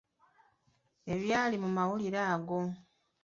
[1.13, 2.59] Ebyali mu mawulire ago.